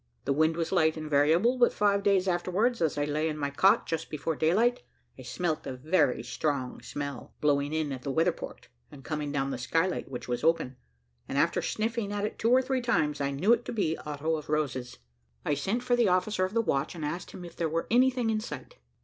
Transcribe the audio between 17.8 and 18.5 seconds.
anything in